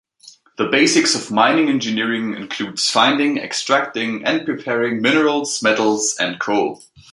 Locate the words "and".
4.25-4.43, 6.19-6.39